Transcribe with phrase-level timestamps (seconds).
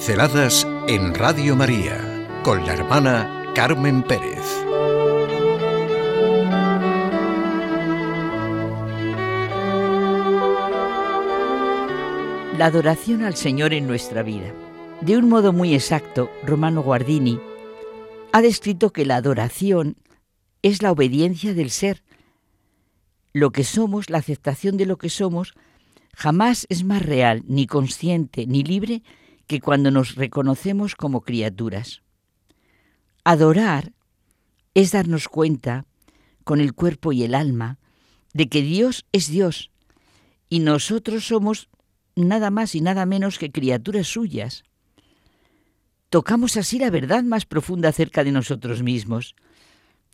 [0.00, 4.40] Pinceladas en Radio María con la hermana Carmen Pérez.
[12.56, 14.54] La adoración al Señor en nuestra vida.
[15.02, 17.38] De un modo muy exacto, Romano Guardini
[18.32, 19.96] ha descrito que la adoración
[20.62, 22.02] es la obediencia del ser.
[23.34, 25.52] Lo que somos, la aceptación de lo que somos,
[26.16, 29.02] jamás es más real, ni consciente, ni libre
[29.50, 32.02] que cuando nos reconocemos como criaturas.
[33.24, 33.94] Adorar
[34.74, 35.86] es darnos cuenta,
[36.44, 37.80] con el cuerpo y el alma,
[38.32, 39.72] de que Dios es Dios
[40.48, 41.68] y nosotros somos
[42.14, 44.62] nada más y nada menos que criaturas suyas.
[46.10, 49.34] Tocamos así la verdad más profunda acerca de nosotros mismos.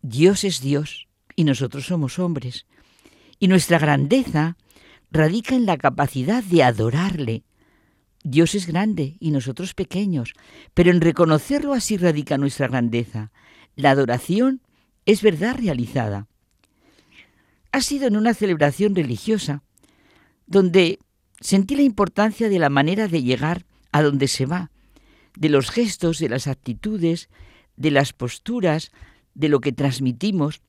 [0.01, 2.65] Dios es Dios y nosotros somos hombres.
[3.39, 4.56] Y nuestra grandeza
[5.11, 7.45] radica en la capacidad de adorarle.
[8.28, 10.32] Dios es grande y nosotros pequeños,
[10.74, 13.30] pero en reconocerlo así radica nuestra grandeza.
[13.77, 14.62] La adoración
[15.05, 16.27] es verdad realizada.
[17.70, 19.62] Ha sido en una celebración religiosa,
[20.48, 20.98] donde
[21.41, 24.72] sentí la importancia de la manera de llegar a donde se va,
[25.36, 27.28] de los gestos, de las actitudes,
[27.77, 28.91] de las posturas,
[29.34, 30.62] de lo que transmitimos.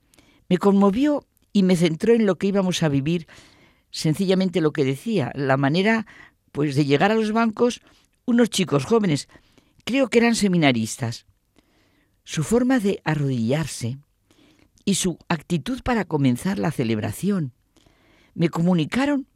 [0.48, 3.26] Me conmovió y me centró en lo que íbamos a vivir
[3.90, 6.06] sencillamente lo que decía, la manera
[6.58, 7.82] pues de llegar a los bancos
[8.26, 9.30] unos chicos jóvenes,
[9.86, 11.28] creo que eran seminaristas.
[12.24, 14.00] Su forma de arrodillarse
[14.84, 17.54] y su actitud para comenzar la celebración
[18.34, 19.28] me comunicaron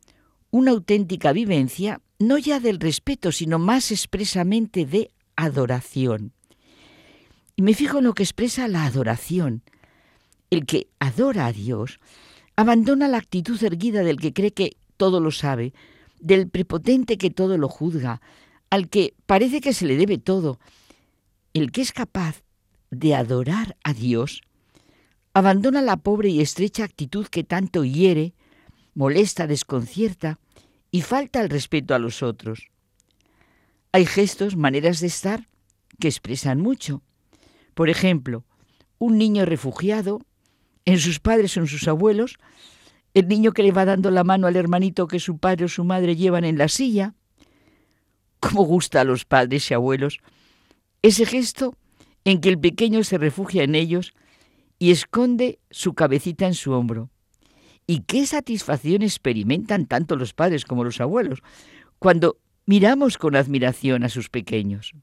[0.49, 6.33] una auténtica vivencia no ya del respeto, sino más expresamente de adoración.
[7.55, 9.61] Y me fijo en lo que expresa la adoración.
[10.49, 11.99] El que adora a Dios
[12.55, 15.73] Abandona la actitud erguida del que cree que todo lo sabe,
[16.21, 18.21] del prepotente que todo lo juzga,
[18.69, 20.59] al que parece que se le debe todo.
[21.53, 22.43] El que es capaz
[22.91, 24.41] de adorar a Dios,
[25.33, 28.33] abandona la pobre y estrecha actitud que tanto hiere,
[28.93, 30.39] molesta, desconcierta
[30.91, 32.69] y falta el respeto a los otros.
[33.91, 35.49] Hay gestos, maneras de estar,
[35.99, 37.01] que expresan mucho.
[37.73, 38.45] Por ejemplo,
[38.99, 40.21] un niño refugiado
[40.85, 42.37] en sus padres o en sus abuelos,
[43.13, 45.83] el niño que le va dando la mano al hermanito que su padre o su
[45.83, 47.13] madre llevan en la silla.
[48.39, 50.19] ¿Cómo gusta a los padres y abuelos
[51.01, 51.75] ese gesto
[52.23, 54.13] en que el pequeño se refugia en ellos
[54.79, 57.09] y esconde su cabecita en su hombro?
[57.85, 61.39] ¿Y qué satisfacción experimentan tanto los padres como los abuelos
[61.99, 64.93] cuando miramos con admiración a sus pequeños?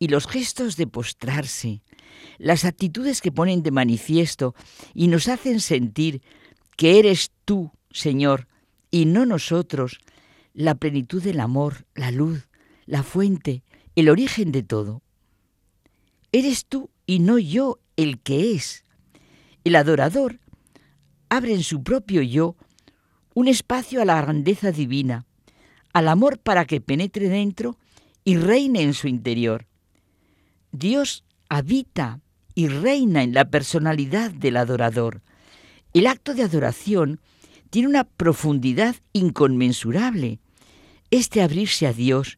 [0.00, 1.82] Y los gestos de postrarse,
[2.38, 4.54] las actitudes que ponen de manifiesto
[4.94, 6.22] y nos hacen sentir
[6.76, 8.48] que eres tú, Señor,
[8.90, 10.00] y no nosotros,
[10.54, 12.48] la plenitud del amor, la luz,
[12.86, 13.62] la fuente,
[13.94, 15.02] el origen de todo.
[16.32, 18.84] Eres tú y no yo el que es.
[19.64, 20.40] El adorador
[21.28, 22.56] abre en su propio yo
[23.34, 25.26] un espacio a la grandeza divina,
[25.92, 27.76] al amor para que penetre dentro
[28.24, 29.66] y reine en su interior.
[30.72, 32.20] Dios habita
[32.54, 35.22] y reina en la personalidad del adorador.
[35.92, 37.20] El acto de adoración
[37.70, 40.38] tiene una profundidad inconmensurable.
[41.10, 42.36] Este abrirse a Dios,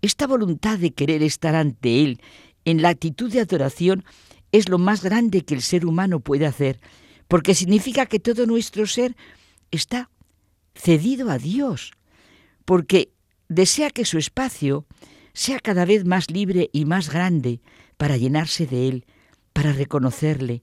[0.00, 2.20] esta voluntad de querer estar ante Él
[2.64, 4.04] en la actitud de adoración
[4.52, 6.80] es lo más grande que el ser humano puede hacer,
[7.26, 9.16] porque significa que todo nuestro ser
[9.70, 10.10] está
[10.74, 11.92] cedido a Dios,
[12.64, 13.12] porque
[13.48, 14.86] desea que su espacio
[15.32, 17.60] sea cada vez más libre y más grande
[17.96, 19.06] para llenarse de Él,
[19.52, 20.62] para reconocerle,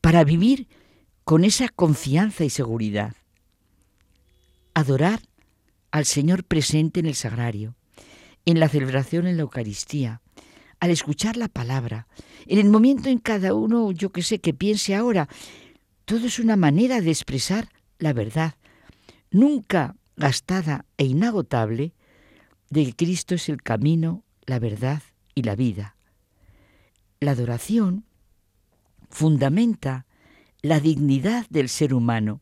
[0.00, 0.68] para vivir
[1.24, 3.14] con esa confianza y seguridad.
[4.74, 5.20] Adorar
[5.90, 7.76] al Señor presente en el sagrario,
[8.44, 10.22] en la celebración en la Eucaristía,
[10.80, 12.06] al escuchar la palabra,
[12.46, 15.28] en el momento en cada uno, yo que sé, que piense ahora,
[16.04, 17.68] todo es una manera de expresar
[17.98, 18.54] la verdad,
[19.30, 21.92] nunca gastada e inagotable,
[22.70, 25.02] de que Cristo es el camino, la verdad
[25.34, 25.96] y la vida.
[27.20, 28.04] La adoración
[29.10, 30.06] fundamenta
[30.62, 32.40] la dignidad del ser humano,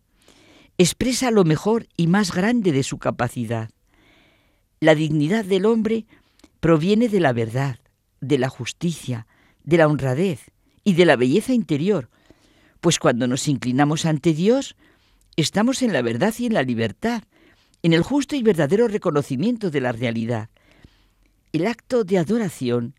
[0.78, 3.70] expresa lo mejor y más grande de su capacidad.
[4.80, 6.06] La dignidad del hombre
[6.60, 7.78] proviene de la verdad,
[8.20, 9.26] de la justicia,
[9.64, 10.50] de la honradez
[10.84, 12.10] y de la belleza interior,
[12.80, 14.76] pues cuando nos inclinamos ante Dios,
[15.36, 17.24] estamos en la verdad y en la libertad,
[17.86, 20.48] en el justo y verdadero reconocimiento de la realidad.
[21.52, 22.96] El acto de adoración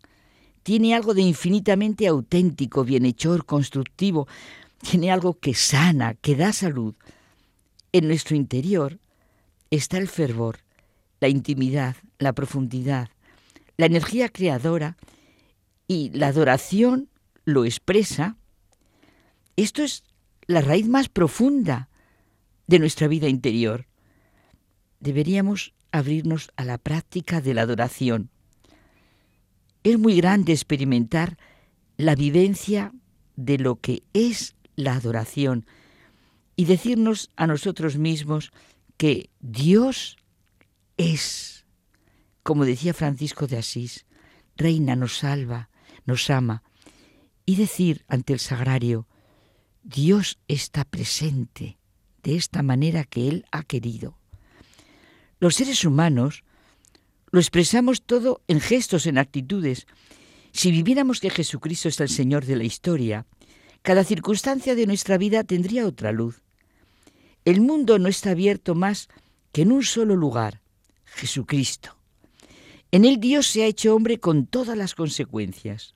[0.62, 4.26] tiene algo de infinitamente auténtico, bienhechor, constructivo,
[4.80, 6.94] tiene algo que sana, que da salud.
[7.92, 8.98] En nuestro interior
[9.70, 10.60] está el fervor,
[11.20, 13.10] la intimidad, la profundidad,
[13.76, 14.96] la energía creadora
[15.86, 17.10] y la adoración
[17.44, 18.38] lo expresa,
[19.56, 20.02] esto es
[20.46, 21.90] la raíz más profunda
[22.66, 23.84] de nuestra vida interior.
[25.00, 28.30] Deberíamos abrirnos a la práctica de la adoración.
[29.84, 31.38] Es muy grande experimentar
[31.96, 32.92] la vivencia
[33.36, 35.66] de lo que es la adoración
[36.56, 38.50] y decirnos a nosotros mismos
[38.96, 40.16] que Dios
[40.96, 41.64] es,
[42.42, 44.06] como decía Francisco de Asís,
[44.56, 45.70] reina, nos salva,
[46.04, 46.64] nos ama,
[47.46, 49.06] y decir ante el sagrario,
[49.84, 51.78] Dios está presente
[52.22, 54.17] de esta manera que Él ha querido.
[55.40, 56.42] Los seres humanos
[57.30, 59.86] lo expresamos todo en gestos, en actitudes.
[60.52, 63.26] Si viviéramos que Jesucristo es el Señor de la historia,
[63.82, 66.42] cada circunstancia de nuestra vida tendría otra luz.
[67.44, 69.08] El mundo no está abierto más
[69.52, 70.60] que en un solo lugar,
[71.04, 71.96] Jesucristo.
[72.90, 75.94] En él Dios se ha hecho hombre con todas las consecuencias.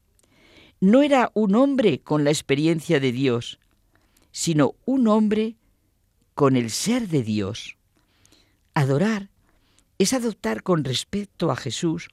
[0.80, 3.58] No era un hombre con la experiencia de Dios,
[4.30, 5.56] sino un hombre
[6.34, 7.76] con el ser de Dios.
[8.74, 9.31] Adorar
[9.98, 12.08] es adoptar con respecto a Jesús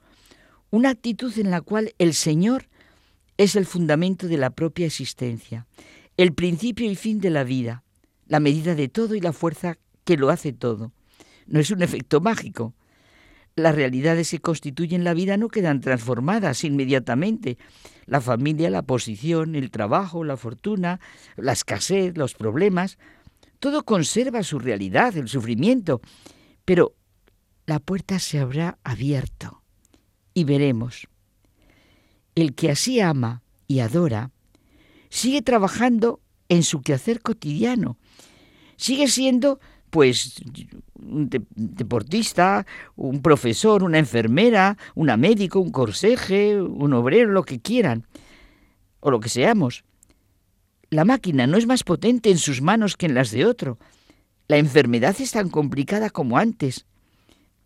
[0.72, 2.68] una actitud en la cual el Señor
[3.38, 5.66] es el fundamento de la propia existencia,
[6.18, 7.84] el principio y fin de la vida,
[8.28, 10.92] la medida de todo y la fuerza que lo hace todo.
[11.48, 12.76] No es un efecto mágico.
[13.56, 17.58] Las realidades que constituyen la vida no quedan transformadas inmediatamente.
[18.06, 21.00] La familia, la posición, el trabajo, la fortuna,
[21.36, 22.98] la escasez, los problemas,
[23.60, 26.02] todo conserva su realidad, el sufrimiento,
[26.66, 26.96] pero
[27.70, 29.62] la puerta se habrá abierto
[30.34, 31.08] y veremos.
[32.34, 34.32] El que así ama y adora,
[35.12, 37.98] sigue trabajando en su quehacer cotidiano,
[38.76, 39.60] sigue siendo
[39.92, 40.42] pues
[40.96, 48.08] un deportista, un profesor, una enfermera, una médico, un corseje, un obrero, lo que quieran,
[49.00, 49.84] o lo que seamos.
[50.90, 53.78] La máquina no es más potente en sus manos que en las de otro.
[54.48, 56.88] La enfermedad es tan complicada como antes,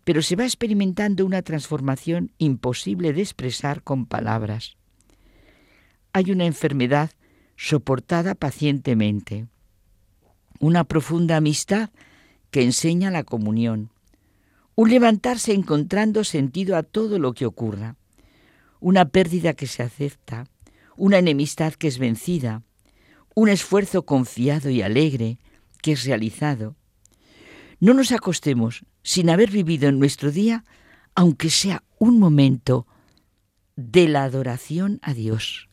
[0.04, 4.76] pero se va experimentando una transformación imposible de expresar con palabras.
[6.12, 7.12] Hay una enfermedad
[7.56, 9.48] soportada pacientemente,
[10.60, 11.90] una profunda amistad
[12.52, 13.90] que enseña la comunión,
[14.76, 17.96] un levantarse encontrando sentido a todo lo que ocurra,
[18.80, 20.46] una pérdida que se acepta,
[20.98, 22.64] una enemistad que es vencida,
[23.36, 25.40] un esfuerzo confiado y alegre
[25.82, 26.76] que es realizado.
[27.80, 30.64] No nos acostemos sin haber vivido en nuestro día,
[31.16, 32.88] aunque sea un momento,
[33.76, 35.70] de la adoración a Dios.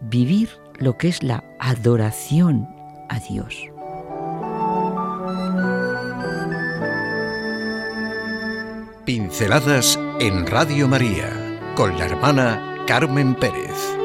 [0.00, 2.66] Vivir lo que es la adoración
[3.08, 3.54] a Dios.
[9.04, 13.99] Pinceladas en Radio María con la hermana Carmen Pérez.